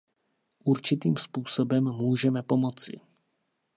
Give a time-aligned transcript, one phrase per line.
[0.65, 2.99] Určitým způsobem můžeme pomoci.